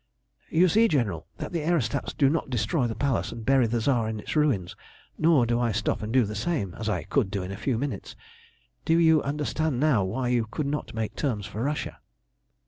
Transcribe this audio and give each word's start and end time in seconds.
"You 0.49 0.67
see, 0.67 0.87
General, 0.87 1.27
that 1.37 1.51
the 1.51 1.61
aerostats 1.61 2.15
do 2.17 2.27
not 2.27 2.49
destroy 2.49 2.87
the 2.87 2.95
Palace 2.95 3.31
and 3.31 3.45
bury 3.45 3.67
the 3.67 3.79
Tsar 3.79 4.09
in 4.09 4.19
its 4.19 4.35
ruins, 4.35 4.75
nor 5.19 5.45
do 5.45 5.59
I 5.59 5.71
stop 5.71 6.01
and 6.01 6.11
do 6.11 6.25
the 6.25 6.33
same, 6.33 6.73
as 6.73 6.89
I 6.89 7.03
could 7.03 7.29
do 7.29 7.43
in 7.43 7.51
a 7.51 7.55
few 7.55 7.77
minutes. 7.77 8.15
Do 8.83 8.97
you 8.97 9.21
understand 9.21 9.79
now 9.79 10.03
why 10.03 10.29
you 10.29 10.47
could 10.49 10.65
not 10.65 10.95
make 10.95 11.15
terms 11.15 11.45
for 11.45 11.61
Russia?" 11.61 11.99